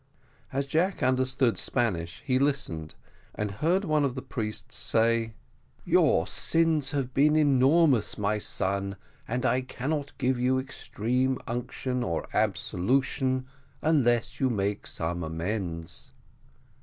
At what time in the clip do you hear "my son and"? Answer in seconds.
8.17-9.45